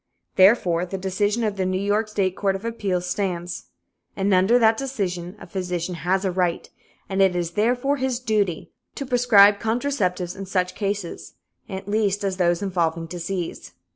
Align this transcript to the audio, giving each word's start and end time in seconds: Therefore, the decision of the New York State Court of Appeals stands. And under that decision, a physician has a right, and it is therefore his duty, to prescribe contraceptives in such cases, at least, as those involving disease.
Therefore, 0.35 0.83
the 0.83 0.97
decision 0.97 1.43
of 1.43 1.57
the 1.57 1.65
New 1.67 1.77
York 1.79 2.07
State 2.07 2.35
Court 2.35 2.55
of 2.55 2.65
Appeals 2.65 3.05
stands. 3.07 3.65
And 4.15 4.33
under 4.33 4.57
that 4.57 4.75
decision, 4.75 5.35
a 5.39 5.45
physician 5.45 5.93
has 5.93 6.25
a 6.25 6.31
right, 6.31 6.67
and 7.07 7.21
it 7.21 7.35
is 7.35 7.51
therefore 7.51 7.97
his 7.97 8.17
duty, 8.19 8.71
to 8.95 9.05
prescribe 9.05 9.59
contraceptives 9.59 10.35
in 10.35 10.47
such 10.47 10.73
cases, 10.73 11.35
at 11.69 11.87
least, 11.87 12.23
as 12.23 12.37
those 12.37 12.63
involving 12.63 13.05
disease. 13.05 13.73